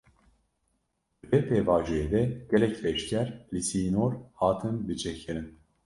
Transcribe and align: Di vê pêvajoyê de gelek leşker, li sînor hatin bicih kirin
Di 1.19 1.25
vê 1.31 1.39
pêvajoyê 1.47 2.05
de 2.13 2.21
gelek 2.51 2.75
leşker, 2.83 3.27
li 3.53 3.61
sînor 3.67 4.11
hatin 4.39 4.75
bicih 4.85 5.17
kirin 5.23 5.47